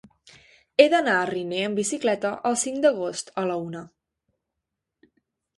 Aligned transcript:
He 0.77 0.85
d'anar 0.93 1.17
a 1.17 1.27
Riner 1.31 1.59
amb 1.65 1.81
bicicleta 1.81 2.33
el 2.51 2.57
cinc 2.63 2.81
d'agost 2.87 3.31
a 3.43 3.47
la 3.53 3.61
una. 3.67 3.87